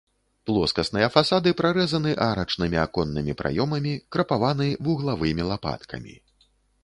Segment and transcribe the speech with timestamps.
[0.49, 6.15] Плоскасныя фасады прарэзаны арачнымі аконнымі праёмамі, крапаваны вуглавымі лапаткамі.